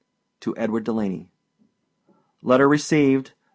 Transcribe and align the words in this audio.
TO 0.39 0.57
EDWARD 0.57 0.83
DELANEY. 0.83 1.29
Letter 2.41 2.67
received. 2.67 3.33